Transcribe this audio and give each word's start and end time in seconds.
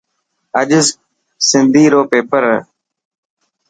اڄ 0.59 0.69
سنڌي 1.49 1.85
رو 1.93 2.01
پيپر 2.11 2.43
هي. 2.51 2.59